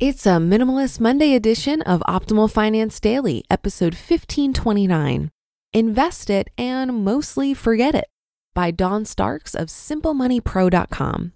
[0.00, 5.28] It's a Minimalist Monday edition of Optimal Finance Daily, episode 1529.
[5.74, 8.06] Invest It and Mostly Forget It
[8.54, 11.34] by Don Starks of SimpleMoneyPro.com.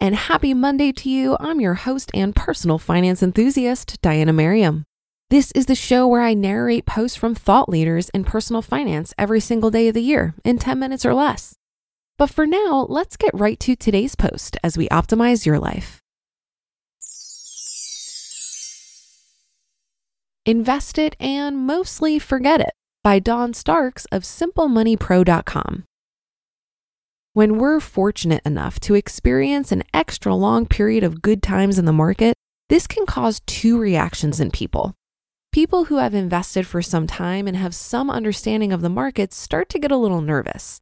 [0.00, 1.36] And happy Monday to you.
[1.38, 4.86] I'm your host and personal finance enthusiast, Diana Merriam.
[5.28, 9.38] This is the show where I narrate posts from thought leaders in personal finance every
[9.38, 11.54] single day of the year in 10 minutes or less.
[12.18, 15.99] But for now, let's get right to today's post as we optimize your life.
[20.50, 22.72] Invest It and Mostly Forget It
[23.04, 25.84] by Don Starks of SimpleMoneyPro.com.
[27.34, 31.92] When we're fortunate enough to experience an extra long period of good times in the
[31.92, 32.34] market,
[32.68, 34.92] this can cause two reactions in people.
[35.52, 39.68] People who have invested for some time and have some understanding of the markets start
[39.68, 40.80] to get a little nervous.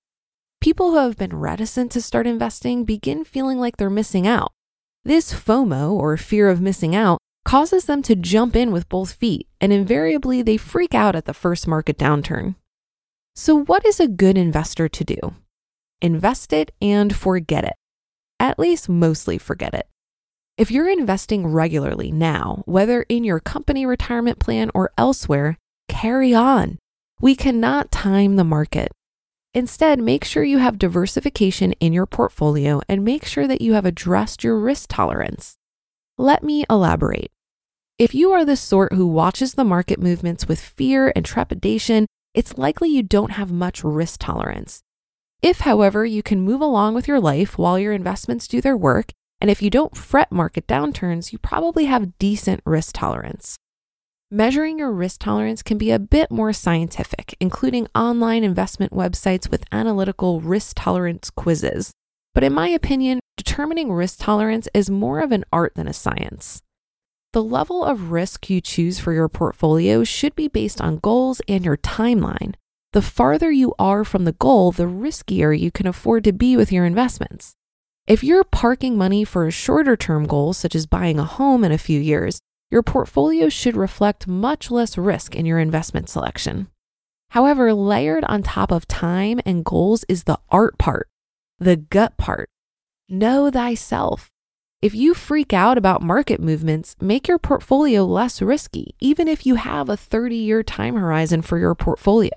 [0.63, 4.51] People who have been reticent to start investing begin feeling like they're missing out.
[5.05, 7.19] This FOMO, or fear of missing out,
[7.49, 11.33] causes them to jump in with both feet, and invariably they freak out at the
[11.33, 12.55] first market downturn.
[13.35, 15.19] So, what is a good investor to do?
[16.03, 17.73] Invest it and forget it.
[18.39, 19.89] At least mostly forget it.
[20.59, 25.57] If you're investing regularly now, whether in your company retirement plan or elsewhere,
[25.89, 26.77] carry on.
[27.19, 28.93] We cannot time the market.
[29.55, 33.87] Instead, make sure you have diversification in your portfolio and make sure that you have
[33.87, 35.57] addressed your risk tolerance.
[36.19, 37.31] Let me elaborate.
[37.99, 42.57] If you are the sort who watches the market movements with fear and trepidation, it's
[42.57, 44.83] likely you don't have much risk tolerance.
[45.43, 49.11] If, however, you can move along with your life while your investments do their work,
[49.41, 53.57] and if you don't fret market downturns, you probably have decent risk tolerance.
[54.31, 59.65] Measuring your risk tolerance can be a bit more scientific, including online investment websites with
[59.73, 61.91] analytical risk tolerance quizzes.
[62.33, 66.63] But in my opinion, determining risk tolerance is more of an art than a science.
[67.35, 71.63] The level of risk you choose for your portfolio should be based on goals and
[71.63, 72.55] your timeline.
[72.95, 76.73] The farther you are from the goal, the riskier you can afford to be with
[76.73, 77.53] your investments.
[78.07, 81.73] If you're parking money for a shorter term goal, such as buying a home in
[81.73, 82.41] a few years,
[82.71, 86.69] your portfolio should reflect much less risk in your investment selection.
[87.33, 91.09] However, layered on top of time and goals is the art part,
[91.59, 92.49] the gut part.
[93.11, 94.31] Know thyself.
[94.81, 99.57] If you freak out about market movements, make your portfolio less risky, even if you
[99.57, 102.31] have a 30 year time horizon for your portfolio.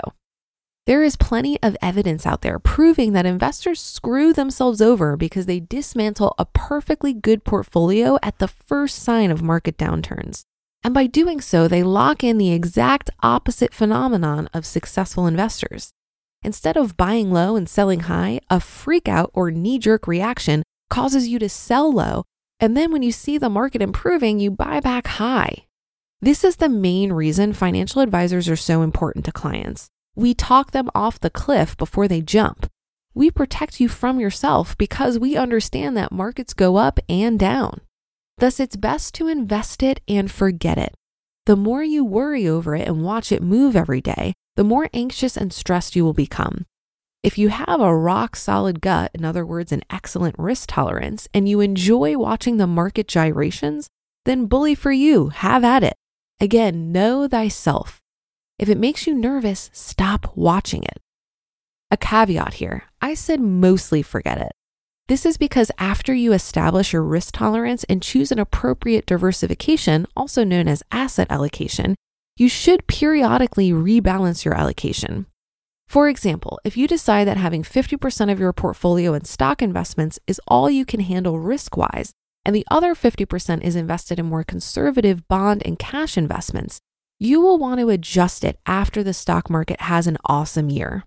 [0.87, 5.59] There is plenty of evidence out there proving that investors screw themselves over because they
[5.59, 10.41] dismantle a perfectly good portfolio at the first sign of market downturns.
[10.83, 15.91] And by doing so, they lock in the exact opposite phenomenon of successful investors.
[16.41, 21.37] Instead of buying low and selling high, a freakout or knee jerk reaction causes you
[21.37, 22.23] to sell low
[22.61, 25.65] and then when you see the market improving, you buy back high.
[26.21, 29.89] This is the main reason financial advisors are so important to clients.
[30.15, 32.69] We talk them off the cliff before they jump.
[33.15, 37.81] We protect you from yourself because we understand that markets go up and down.
[38.37, 40.93] Thus, it's best to invest it and forget it.
[41.47, 45.35] The more you worry over it and watch it move every day, the more anxious
[45.35, 46.65] and stressed you will become.
[47.23, 51.47] If you have a rock solid gut, in other words, an excellent risk tolerance, and
[51.47, 53.89] you enjoy watching the market gyrations,
[54.25, 55.93] then bully for you, have at it.
[56.39, 58.01] Again, know thyself.
[58.57, 60.97] If it makes you nervous, stop watching it.
[61.91, 64.53] A caveat here I said mostly forget it.
[65.07, 70.43] This is because after you establish your risk tolerance and choose an appropriate diversification, also
[70.43, 71.95] known as asset allocation,
[72.37, 75.27] you should periodically rebalance your allocation.
[75.91, 80.39] For example, if you decide that having 50% of your portfolio in stock investments is
[80.47, 82.13] all you can handle risk wise,
[82.45, 86.79] and the other 50% is invested in more conservative bond and cash investments,
[87.19, 91.03] you will want to adjust it after the stock market has an awesome year.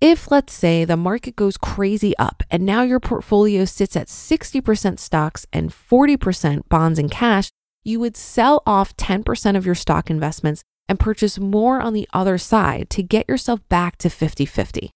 [0.00, 5.00] If, let's say, the market goes crazy up and now your portfolio sits at 60%
[5.00, 7.50] stocks and 40% bonds and cash,
[7.82, 12.38] you would sell off 10% of your stock investments and purchase more on the other
[12.38, 14.90] side to get yourself back to 50 50.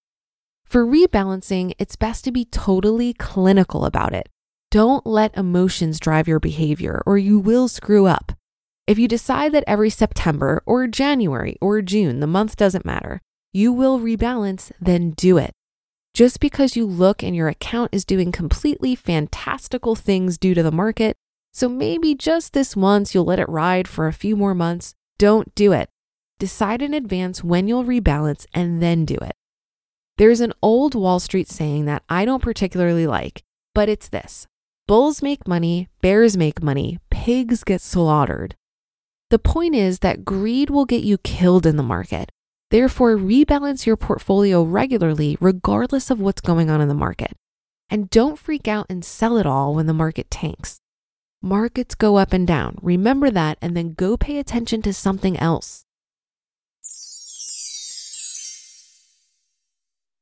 [0.65, 4.29] For rebalancing, it's best to be totally clinical about it.
[4.71, 8.33] Don't let emotions drive your behavior or you will screw up.
[8.87, 13.21] If you decide that every September or January or June, the month doesn't matter,
[13.53, 15.53] you will rebalance, then do it.
[16.15, 20.73] Just because you look and your account is doing completely fantastical things due to the
[20.73, 21.17] market,
[21.53, 25.55] so maybe just this once you'll let it ride for a few more months, don't
[25.55, 25.89] do it.
[26.39, 29.35] Decide in advance when you'll rebalance and then do it.
[30.19, 33.43] There's an old Wall Street saying that I don't particularly like,
[33.75, 34.47] but it's this
[34.87, 38.55] Bulls make money, bears make money, pigs get slaughtered.
[39.31, 42.31] The point is that greed will get you killed in the market.
[42.71, 47.33] Therefore, rebalance your portfolio regularly, regardless of what's going on in the market.
[47.91, 50.79] And don't freak out and sell it all when the market tanks.
[51.47, 52.77] Markets go up and down.
[52.83, 55.85] Remember that, and then go pay attention to something else.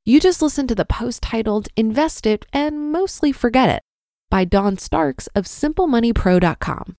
[0.04, 3.82] You just listened to the post titled Invest It and Mostly Forget It
[4.28, 6.96] by Don Starks of SimpleMoneyPro.com.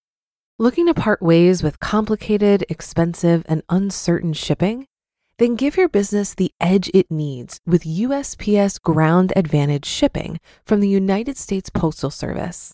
[0.57, 4.87] Looking to part ways with complicated, expensive, and uncertain shipping?
[5.37, 10.89] Then give your business the edge it needs with USPS Ground Advantage shipping from the
[10.89, 12.73] United States Postal Service.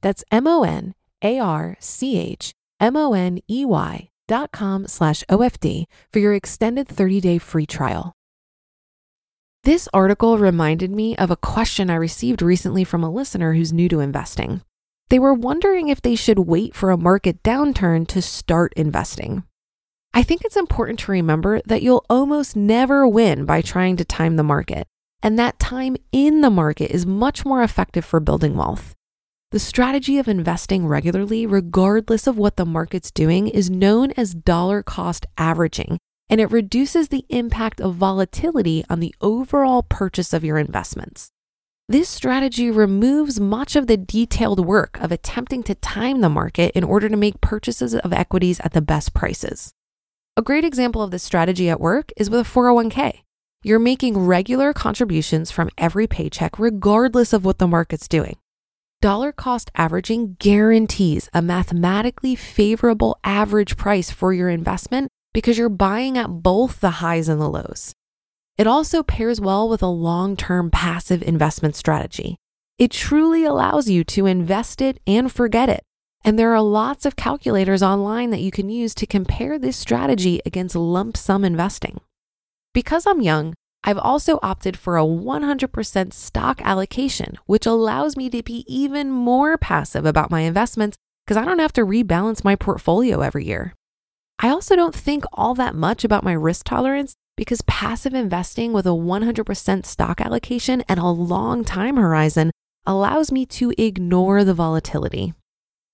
[0.00, 4.86] That's M O N A R C H M O N E Y dot com
[4.88, 8.12] slash OFD for your extended 30 day free trial.
[9.64, 13.88] This article reminded me of a question I received recently from a listener who's new
[13.88, 14.62] to investing.
[15.08, 19.42] They were wondering if they should wait for a market downturn to start investing.
[20.14, 24.36] I think it's important to remember that you'll almost never win by trying to time
[24.36, 24.86] the market,
[25.22, 28.94] and that time in the market is much more effective for building wealth.
[29.52, 34.82] The strategy of investing regularly, regardless of what the market's doing, is known as dollar
[34.82, 35.98] cost averaging,
[36.28, 41.30] and it reduces the impact of volatility on the overall purchase of your investments.
[41.88, 46.82] This strategy removes much of the detailed work of attempting to time the market in
[46.82, 49.72] order to make purchases of equities at the best prices.
[50.36, 53.20] A great example of this strategy at work is with a 401k.
[53.62, 58.36] You're making regular contributions from every paycheck, regardless of what the market's doing.
[59.06, 66.18] Dollar cost averaging guarantees a mathematically favorable average price for your investment because you're buying
[66.18, 67.92] at both the highs and the lows.
[68.58, 72.34] It also pairs well with a long term passive investment strategy.
[72.78, 75.84] It truly allows you to invest it and forget it.
[76.24, 80.40] And there are lots of calculators online that you can use to compare this strategy
[80.44, 82.00] against lump sum investing.
[82.74, 83.54] Because I'm young,
[83.88, 89.56] I've also opted for a 100% stock allocation, which allows me to be even more
[89.56, 93.74] passive about my investments because I don't have to rebalance my portfolio every year.
[94.40, 98.86] I also don't think all that much about my risk tolerance because passive investing with
[98.86, 102.50] a 100% stock allocation and a long time horizon
[102.86, 105.32] allows me to ignore the volatility.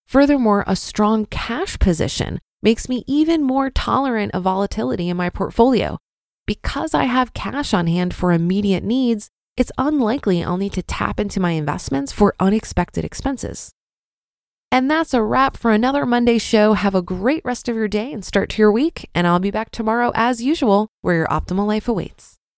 [0.06, 5.98] Furthermore, a strong cash position makes me even more tolerant of volatility in my portfolio.
[6.52, 11.18] Because I have cash on hand for immediate needs, it's unlikely I'll need to tap
[11.18, 13.72] into my investments for unexpected expenses.
[14.70, 16.74] And that's a wrap for another Monday show.
[16.74, 19.08] Have a great rest of your day and start to your week.
[19.14, 22.36] And I'll be back tomorrow as usual, where your optimal life awaits.